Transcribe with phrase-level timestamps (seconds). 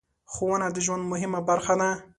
[0.31, 1.89] ښوونه د ژوند مهمه برخه ده.